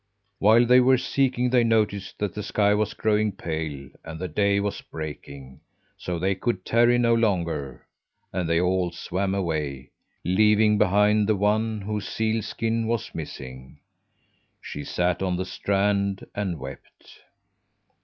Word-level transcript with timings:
While 0.39 0.65
they 0.65 0.79
were 0.79 0.97
seeking 0.97 1.51
they 1.51 1.63
noticed 1.63 2.17
that 2.17 2.33
the 2.33 2.41
sky 2.41 2.73
was 2.73 2.95
growing 2.95 3.31
pale 3.33 3.87
and 4.03 4.17
the 4.19 4.27
day 4.27 4.59
was 4.59 4.81
breaking, 4.81 5.59
so 5.95 6.17
they 6.17 6.33
could 6.33 6.65
tarry 6.65 6.97
no 6.97 7.13
longer, 7.13 7.85
and 8.33 8.49
they 8.49 8.59
all 8.59 8.89
swam 8.89 9.35
away, 9.35 9.91
leaving 10.25 10.79
behind 10.79 11.29
the 11.29 11.35
one 11.37 11.81
whose 11.81 12.07
seal 12.07 12.41
skin 12.41 12.87
was 12.87 13.13
missing. 13.13 13.79
She 14.59 14.83
sat 14.83 15.21
on 15.21 15.37
the 15.37 15.45
strand 15.45 16.25
and 16.33 16.57
wept. 16.57 17.19